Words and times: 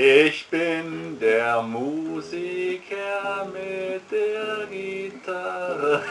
Ich 0.00 0.46
bin 0.48 1.18
der 1.18 1.60
Musiker 1.60 3.48
mit 3.52 4.02
der 4.12 4.64
Gitarre. 4.70 6.04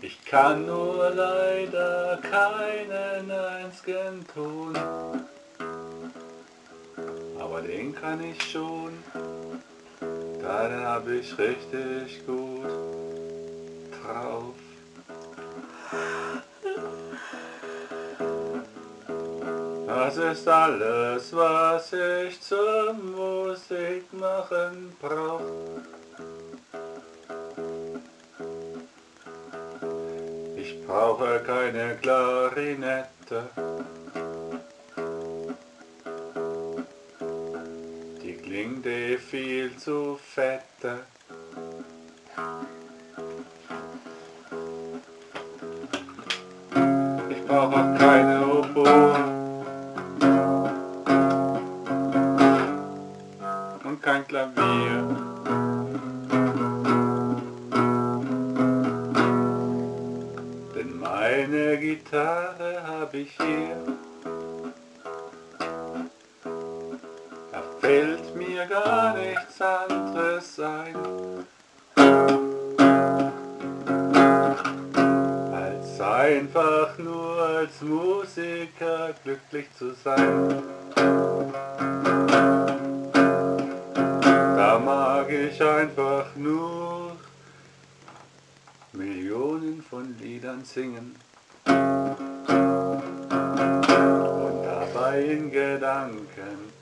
Ich 0.00 0.24
kann 0.24 0.64
nur 0.64 1.10
leider 1.10 2.18
keinen 2.22 3.30
einzigen 3.30 4.26
Ton, 4.32 4.74
aber 7.38 7.60
den 7.60 7.94
kann 7.94 8.24
ich 8.24 8.42
schon, 8.50 8.92
dann 10.40 10.86
hab 10.86 11.06
ich 11.06 11.36
richtig 11.36 12.24
gut 12.24 12.64
drauf. 14.02 14.54
Das 19.86 20.16
ist 20.16 20.48
alles, 20.48 21.34
was 21.34 21.92
ich 21.92 22.40
zur 22.40 22.92
Musik 22.94 24.12
machen 24.12 24.96
brauch. 25.00 25.40
Ich 30.56 30.86
brauche 30.86 31.40
keine 31.40 31.96
Klarinette. 31.96 33.48
Die 38.22 38.34
klingt 38.34 38.86
eh 38.86 39.18
viel 39.18 39.76
zu 39.76 40.18
fette. 40.22 41.00
Oboen. 48.74 49.22
Und 53.84 54.02
kein 54.02 54.26
Klavier. 54.26 55.16
Denn 60.74 60.98
meine 60.98 61.78
Gitarre 61.78 62.82
hab 62.86 63.12
ich 63.14 63.36
hier. 63.36 63.76
Da 67.52 67.62
fällt 67.80 68.34
mir 68.36 68.66
gar 68.66 69.14
nichts 69.16 69.60
anderes 69.60 70.60
ein. 70.60 70.96
Einfach 76.32 76.98
nur 76.98 77.38
als 77.40 77.80
Musiker 77.82 79.14
glücklich 79.22 79.66
zu 79.78 79.92
sein. 79.94 80.62
Da 84.56 84.78
mag 84.78 85.30
ich 85.30 85.62
einfach 85.62 86.26
nur 86.36 87.16
Millionen 88.92 89.82
von 89.88 90.16
Liedern 90.20 90.64
singen 90.64 91.16
und 91.66 91.76
dabei 94.64 95.22
in 95.22 95.50
Gedanken 95.50 96.72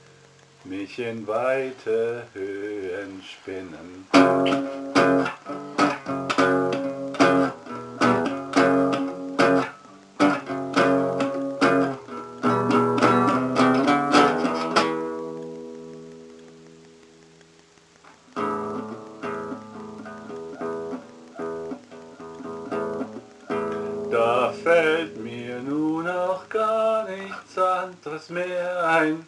mich 0.63 0.97
in 0.99 1.27
weite 1.27 2.23
Höhen 2.33 3.21
spinnen. 3.23 4.07
Da 24.11 24.51
fällt 24.51 25.23
mir 25.23 25.61
nun 25.61 26.05
auch 26.05 26.49
gar 26.49 27.07
nichts 27.09 27.57
anderes 27.57 28.29
mehr 28.29 28.85
ein, 28.85 29.25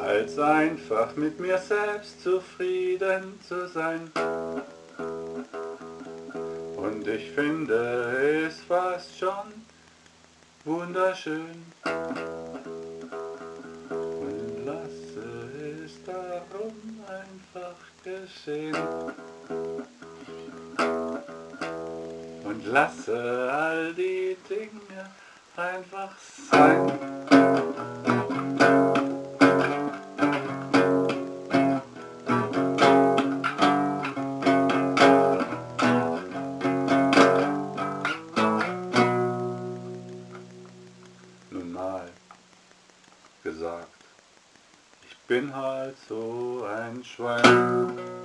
als 0.00 0.38
einfach 0.38 1.16
mit 1.16 1.40
mir 1.40 1.58
selbst 1.58 2.22
zufrieden 2.22 3.40
zu 3.48 3.66
sein. 3.66 4.12
Und 6.76 7.08
ich 7.08 7.32
finde 7.32 8.46
es 8.46 8.60
fast 8.60 9.18
schon 9.18 9.66
wunderschön 10.64 11.64
und 13.90 14.66
lasse 14.66 15.84
es 15.84 16.04
darum 16.04 17.00
einfach 17.08 17.74
geschehen. 18.04 18.76
Und 22.48 22.64
lasse 22.64 23.50
all 23.52 23.92
die 23.92 24.34
Dinge 24.48 25.10
einfach 25.54 26.16
sein. 26.50 26.92
Nun 41.50 41.72
mal 41.72 42.08
gesagt, 43.42 43.88
ich 45.06 45.18
bin 45.26 45.54
halt 45.54 45.96
so 46.08 46.66
ein 46.66 47.04
Schwein. 47.04 48.17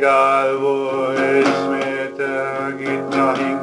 Egal 0.00 0.56
wo 0.62 1.12
ich 1.12 1.60
mit 1.68 2.18
der 2.18 2.72
Gitarre 2.78 3.36
hingehe, 3.36 3.59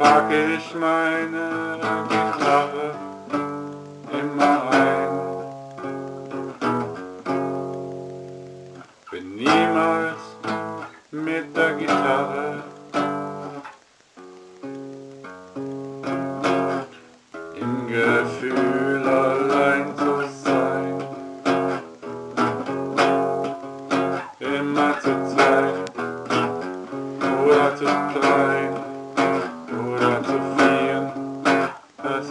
pack 0.00 0.32
ich 0.32 0.74
meine 0.74 1.78
Gitarre 2.08 2.94
immer 4.18 4.70
ein. 4.70 5.12
Bin 9.10 9.36
niemals 9.36 10.22
mit 11.10 11.54
der 11.54 11.72
Gitarre 11.74 12.49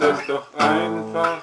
es 0.00 0.26
doch 0.26 0.46
einfach. 0.58 1.42